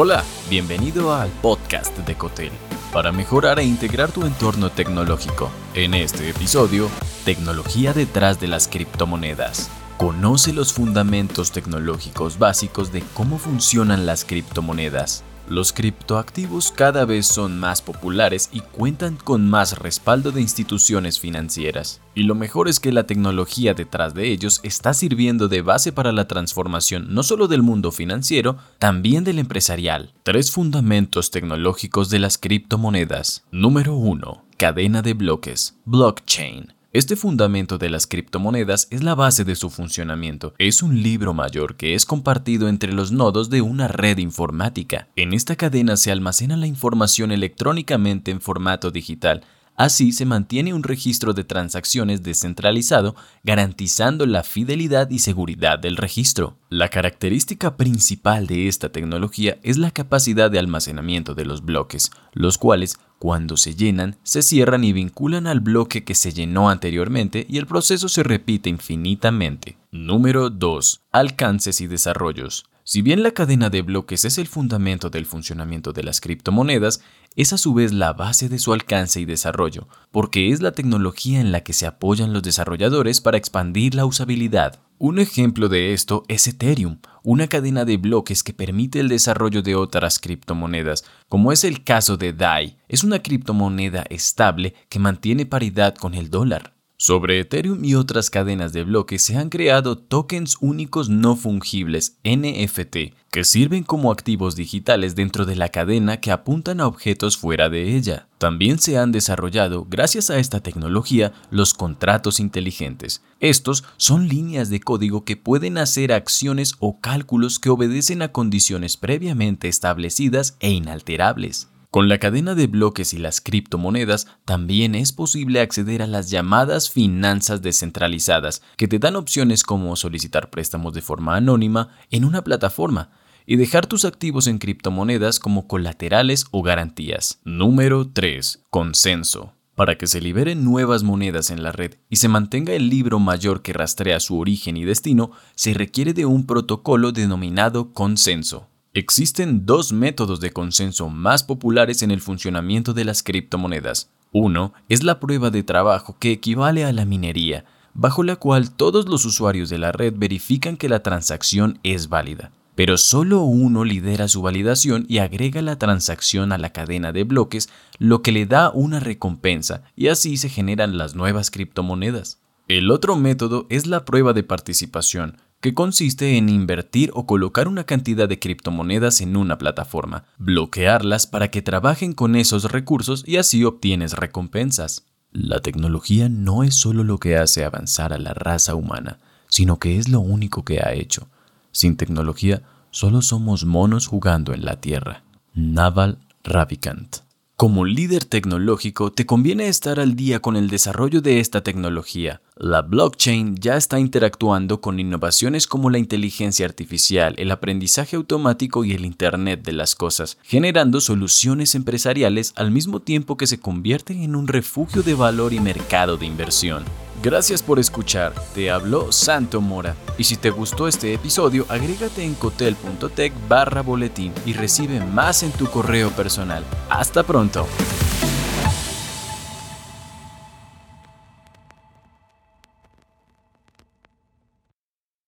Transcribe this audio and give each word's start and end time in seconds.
Hola, 0.00 0.22
bienvenido 0.48 1.12
al 1.12 1.28
podcast 1.42 1.98
de 1.98 2.14
Cotel 2.14 2.52
para 2.92 3.10
mejorar 3.10 3.58
e 3.58 3.64
integrar 3.64 4.12
tu 4.12 4.24
entorno 4.24 4.70
tecnológico. 4.70 5.50
En 5.74 5.92
este 5.92 6.30
episodio, 6.30 6.88
tecnología 7.24 7.92
detrás 7.92 8.38
de 8.38 8.46
las 8.46 8.68
criptomonedas. 8.68 9.68
Conoce 9.96 10.52
los 10.52 10.72
fundamentos 10.72 11.50
tecnológicos 11.50 12.38
básicos 12.38 12.92
de 12.92 13.02
cómo 13.12 13.38
funcionan 13.38 14.06
las 14.06 14.24
criptomonedas. 14.24 15.24
Los 15.48 15.72
criptoactivos 15.72 16.70
cada 16.70 17.06
vez 17.06 17.26
son 17.26 17.58
más 17.58 17.80
populares 17.80 18.50
y 18.52 18.60
cuentan 18.60 19.16
con 19.16 19.48
más 19.48 19.78
respaldo 19.78 20.30
de 20.30 20.42
instituciones 20.42 21.18
financieras. 21.18 22.02
Y 22.14 22.24
lo 22.24 22.34
mejor 22.34 22.68
es 22.68 22.80
que 22.80 22.92
la 22.92 23.06
tecnología 23.06 23.72
detrás 23.72 24.12
de 24.12 24.30
ellos 24.30 24.60
está 24.62 24.92
sirviendo 24.92 25.48
de 25.48 25.62
base 25.62 25.90
para 25.90 26.12
la 26.12 26.28
transformación 26.28 27.14
no 27.14 27.22
solo 27.22 27.48
del 27.48 27.62
mundo 27.62 27.92
financiero, 27.92 28.58
también 28.78 29.24
del 29.24 29.38
empresarial. 29.38 30.12
Tres 30.22 30.50
fundamentos 30.50 31.30
tecnológicos 31.30 32.10
de 32.10 32.18
las 32.18 32.36
criptomonedas. 32.36 33.44
Número 33.50 33.94
1. 33.94 34.44
Cadena 34.58 35.00
de 35.00 35.14
bloques. 35.14 35.78
Blockchain. 35.86 36.77
Este 36.94 37.16
fundamento 37.16 37.76
de 37.76 37.90
las 37.90 38.06
criptomonedas 38.06 38.88
es 38.90 39.02
la 39.02 39.14
base 39.14 39.44
de 39.44 39.56
su 39.56 39.68
funcionamiento. 39.68 40.54
Es 40.56 40.82
un 40.82 41.02
libro 41.02 41.34
mayor 41.34 41.76
que 41.76 41.94
es 41.94 42.06
compartido 42.06 42.66
entre 42.66 42.94
los 42.94 43.12
nodos 43.12 43.50
de 43.50 43.60
una 43.60 43.88
red 43.88 44.16
informática. 44.16 45.08
En 45.14 45.34
esta 45.34 45.54
cadena 45.54 45.98
se 45.98 46.10
almacena 46.10 46.56
la 46.56 46.66
información 46.66 47.30
electrónicamente 47.30 48.30
en 48.30 48.40
formato 48.40 48.90
digital. 48.90 49.44
Así 49.78 50.10
se 50.10 50.26
mantiene 50.26 50.74
un 50.74 50.82
registro 50.82 51.34
de 51.34 51.44
transacciones 51.44 52.24
descentralizado, 52.24 53.14
garantizando 53.44 54.26
la 54.26 54.42
fidelidad 54.42 55.08
y 55.08 55.20
seguridad 55.20 55.78
del 55.78 55.96
registro. 55.96 56.58
La 56.68 56.88
característica 56.88 57.76
principal 57.76 58.48
de 58.48 58.66
esta 58.66 58.88
tecnología 58.88 59.56
es 59.62 59.78
la 59.78 59.92
capacidad 59.92 60.50
de 60.50 60.58
almacenamiento 60.58 61.36
de 61.36 61.44
los 61.44 61.64
bloques, 61.64 62.10
los 62.32 62.58
cuales 62.58 62.98
cuando 63.20 63.56
se 63.56 63.76
llenan, 63.76 64.16
se 64.24 64.42
cierran 64.42 64.82
y 64.82 64.92
vinculan 64.92 65.46
al 65.46 65.60
bloque 65.60 66.02
que 66.02 66.16
se 66.16 66.32
llenó 66.32 66.70
anteriormente 66.70 67.46
y 67.48 67.58
el 67.58 67.66
proceso 67.66 68.08
se 68.08 68.24
repite 68.24 68.68
infinitamente. 68.68 69.78
Número 69.92 70.50
2. 70.50 71.02
Alcances 71.12 71.80
y 71.80 71.86
desarrollos. 71.86 72.68
Si 72.90 73.02
bien 73.02 73.22
la 73.22 73.32
cadena 73.32 73.68
de 73.68 73.82
bloques 73.82 74.24
es 74.24 74.38
el 74.38 74.46
fundamento 74.46 75.10
del 75.10 75.26
funcionamiento 75.26 75.92
de 75.92 76.02
las 76.02 76.22
criptomonedas, 76.22 77.02
es 77.36 77.52
a 77.52 77.58
su 77.58 77.74
vez 77.74 77.92
la 77.92 78.14
base 78.14 78.48
de 78.48 78.58
su 78.58 78.72
alcance 78.72 79.20
y 79.20 79.26
desarrollo, 79.26 79.88
porque 80.10 80.52
es 80.52 80.62
la 80.62 80.72
tecnología 80.72 81.38
en 81.38 81.52
la 81.52 81.60
que 81.60 81.74
se 81.74 81.86
apoyan 81.86 82.32
los 82.32 82.42
desarrolladores 82.42 83.20
para 83.20 83.36
expandir 83.36 83.94
la 83.94 84.06
usabilidad. 84.06 84.80
Un 84.96 85.18
ejemplo 85.18 85.68
de 85.68 85.92
esto 85.92 86.22
es 86.28 86.46
Ethereum, 86.46 87.00
una 87.22 87.46
cadena 87.46 87.84
de 87.84 87.98
bloques 87.98 88.42
que 88.42 88.54
permite 88.54 89.00
el 89.00 89.08
desarrollo 89.08 89.60
de 89.60 89.74
otras 89.74 90.18
criptomonedas, 90.18 91.04
como 91.28 91.52
es 91.52 91.64
el 91.64 91.84
caso 91.84 92.16
de 92.16 92.32
DAI. 92.32 92.78
Es 92.88 93.04
una 93.04 93.18
criptomoneda 93.18 94.06
estable 94.08 94.72
que 94.88 94.98
mantiene 94.98 95.44
paridad 95.44 95.94
con 95.94 96.14
el 96.14 96.30
dólar. 96.30 96.77
Sobre 97.00 97.38
Ethereum 97.38 97.84
y 97.84 97.94
otras 97.94 98.28
cadenas 98.28 98.72
de 98.72 98.82
bloques 98.82 99.22
se 99.22 99.36
han 99.36 99.50
creado 99.50 99.96
tokens 99.96 100.56
únicos 100.60 101.08
no 101.08 101.36
fungibles, 101.36 102.18
NFT, 102.24 103.14
que 103.30 103.44
sirven 103.44 103.84
como 103.84 104.10
activos 104.10 104.56
digitales 104.56 105.14
dentro 105.14 105.46
de 105.46 105.54
la 105.54 105.68
cadena 105.68 106.16
que 106.16 106.32
apuntan 106.32 106.80
a 106.80 106.88
objetos 106.88 107.36
fuera 107.36 107.68
de 107.68 107.94
ella. 107.94 108.26
También 108.38 108.80
se 108.80 108.98
han 108.98 109.12
desarrollado, 109.12 109.86
gracias 109.88 110.28
a 110.28 110.40
esta 110.40 110.58
tecnología, 110.58 111.32
los 111.52 111.72
contratos 111.72 112.40
inteligentes. 112.40 113.22
Estos 113.38 113.84
son 113.96 114.26
líneas 114.26 114.68
de 114.68 114.80
código 114.80 115.24
que 115.24 115.36
pueden 115.36 115.78
hacer 115.78 116.12
acciones 116.12 116.74
o 116.80 117.00
cálculos 117.00 117.60
que 117.60 117.70
obedecen 117.70 118.22
a 118.22 118.32
condiciones 118.32 118.96
previamente 118.96 119.68
establecidas 119.68 120.56
e 120.58 120.72
inalterables. 120.72 121.68
Con 121.90 122.10
la 122.10 122.18
cadena 122.18 122.54
de 122.54 122.66
bloques 122.66 123.14
y 123.14 123.18
las 123.18 123.40
criptomonedas 123.40 124.26
también 124.44 124.94
es 124.94 125.12
posible 125.12 125.60
acceder 125.60 126.02
a 126.02 126.06
las 126.06 126.28
llamadas 126.28 126.90
finanzas 126.90 127.62
descentralizadas, 127.62 128.60
que 128.76 128.88
te 128.88 128.98
dan 128.98 129.16
opciones 129.16 129.62
como 129.62 129.96
solicitar 129.96 130.50
préstamos 130.50 130.92
de 130.92 131.00
forma 131.00 131.36
anónima 131.36 131.96
en 132.10 132.26
una 132.26 132.44
plataforma 132.44 133.10
y 133.46 133.56
dejar 133.56 133.86
tus 133.86 134.04
activos 134.04 134.48
en 134.48 134.58
criptomonedas 134.58 135.40
como 135.40 135.66
colaterales 135.66 136.44
o 136.50 136.62
garantías. 136.62 137.40
Número 137.44 138.06
3. 138.06 138.66
Consenso. 138.68 139.54
Para 139.74 139.96
que 139.96 140.06
se 140.06 140.20
liberen 140.20 140.64
nuevas 140.64 141.04
monedas 141.04 141.48
en 141.48 141.62
la 141.62 141.72
red 141.72 141.94
y 142.10 142.16
se 142.16 142.28
mantenga 142.28 142.74
el 142.74 142.90
libro 142.90 143.18
mayor 143.18 143.62
que 143.62 143.72
rastrea 143.72 144.20
su 144.20 144.38
origen 144.38 144.76
y 144.76 144.84
destino, 144.84 145.30
se 145.54 145.72
requiere 145.72 146.12
de 146.12 146.26
un 146.26 146.44
protocolo 146.44 147.12
denominado 147.12 147.94
consenso. 147.94 148.68
Existen 148.98 149.64
dos 149.64 149.92
métodos 149.92 150.40
de 150.40 150.50
consenso 150.50 151.08
más 151.08 151.44
populares 151.44 152.02
en 152.02 152.10
el 152.10 152.20
funcionamiento 152.20 152.94
de 152.94 153.04
las 153.04 153.22
criptomonedas. 153.22 154.10
Uno 154.32 154.74
es 154.88 155.04
la 155.04 155.20
prueba 155.20 155.50
de 155.50 155.62
trabajo 155.62 156.16
que 156.18 156.32
equivale 156.32 156.84
a 156.84 156.92
la 156.92 157.04
minería, 157.04 157.64
bajo 157.94 158.24
la 158.24 158.34
cual 158.34 158.72
todos 158.72 159.06
los 159.06 159.24
usuarios 159.24 159.70
de 159.70 159.78
la 159.78 159.92
red 159.92 160.14
verifican 160.16 160.76
que 160.76 160.88
la 160.88 161.04
transacción 161.04 161.78
es 161.84 162.08
válida. 162.08 162.50
Pero 162.74 162.98
solo 162.98 163.42
uno 163.42 163.84
lidera 163.84 164.26
su 164.26 164.42
validación 164.42 165.06
y 165.08 165.18
agrega 165.18 165.62
la 165.62 165.78
transacción 165.78 166.50
a 166.50 166.58
la 166.58 166.70
cadena 166.70 167.12
de 167.12 167.22
bloques, 167.22 167.68
lo 168.00 168.20
que 168.20 168.32
le 168.32 168.46
da 168.46 168.72
una 168.72 168.98
recompensa, 168.98 169.84
y 169.94 170.08
así 170.08 170.36
se 170.38 170.48
generan 170.48 170.98
las 170.98 171.14
nuevas 171.14 171.52
criptomonedas. 171.52 172.40
El 172.66 172.90
otro 172.90 173.14
método 173.14 173.68
es 173.70 173.86
la 173.86 174.04
prueba 174.04 174.32
de 174.32 174.42
participación, 174.42 175.36
que 175.60 175.74
consiste 175.74 176.36
en 176.36 176.48
invertir 176.48 177.10
o 177.14 177.26
colocar 177.26 177.68
una 177.68 177.84
cantidad 177.84 178.28
de 178.28 178.38
criptomonedas 178.38 179.20
en 179.20 179.36
una 179.36 179.58
plataforma, 179.58 180.24
bloquearlas 180.38 181.26
para 181.26 181.50
que 181.50 181.62
trabajen 181.62 182.12
con 182.12 182.36
esos 182.36 182.70
recursos 182.70 183.24
y 183.26 183.36
así 183.36 183.64
obtienes 183.64 184.12
recompensas. 184.12 185.06
La 185.32 185.60
tecnología 185.60 186.28
no 186.28 186.62
es 186.62 186.74
solo 186.74 187.04
lo 187.04 187.18
que 187.18 187.36
hace 187.36 187.64
avanzar 187.64 188.12
a 188.12 188.18
la 188.18 188.34
raza 188.34 188.74
humana, 188.74 189.18
sino 189.48 189.78
que 189.78 189.98
es 189.98 190.08
lo 190.08 190.20
único 190.20 190.64
que 190.64 190.80
ha 190.80 190.92
hecho. 190.92 191.28
Sin 191.72 191.96
tecnología, 191.96 192.62
solo 192.90 193.20
somos 193.20 193.64
monos 193.64 194.06
jugando 194.06 194.54
en 194.54 194.64
la 194.64 194.80
Tierra. 194.80 195.24
Naval 195.54 196.18
Ravikant 196.44 197.27
como 197.58 197.84
líder 197.84 198.24
tecnológico, 198.24 199.10
te 199.10 199.26
conviene 199.26 199.66
estar 199.66 199.98
al 199.98 200.14
día 200.14 200.38
con 200.38 200.54
el 200.54 200.70
desarrollo 200.70 201.20
de 201.20 201.40
esta 201.40 201.60
tecnología. 201.60 202.40
La 202.54 202.82
blockchain 202.82 203.56
ya 203.56 203.76
está 203.76 203.98
interactuando 203.98 204.80
con 204.80 205.00
innovaciones 205.00 205.66
como 205.66 205.90
la 205.90 205.98
inteligencia 205.98 206.66
artificial, 206.66 207.34
el 207.36 207.50
aprendizaje 207.50 208.14
automático 208.14 208.84
y 208.84 208.92
el 208.92 209.04
Internet 209.04 209.64
de 209.64 209.72
las 209.72 209.96
Cosas, 209.96 210.38
generando 210.44 211.00
soluciones 211.00 211.74
empresariales 211.74 212.52
al 212.54 212.70
mismo 212.70 213.00
tiempo 213.00 213.36
que 213.36 213.48
se 213.48 213.58
convierten 213.58 214.22
en 214.22 214.36
un 214.36 214.46
refugio 214.46 215.02
de 215.02 215.14
valor 215.14 215.52
y 215.52 215.58
mercado 215.58 216.16
de 216.16 216.26
inversión. 216.26 216.84
Gracias 217.20 217.64
por 217.64 217.80
escuchar, 217.80 218.32
te 218.54 218.70
habló 218.70 219.10
Santo 219.10 219.60
Mora. 219.60 219.96
Y 220.18 220.24
si 220.24 220.36
te 220.36 220.50
gustó 220.50 220.86
este 220.86 221.12
episodio, 221.12 221.66
agrégate 221.68 222.22
en 222.22 222.34
cotel.tech 222.34 223.32
barra 223.48 223.82
boletín 223.82 224.32
y 224.46 224.52
recibe 224.52 225.00
más 225.00 225.42
en 225.42 225.50
tu 225.50 225.66
correo 225.66 226.10
personal. 226.10 226.62
Hasta 226.88 227.24
pronto. 227.24 227.66